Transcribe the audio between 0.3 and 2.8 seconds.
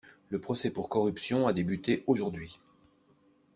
procès pour corruption a débuté aujourd’hui.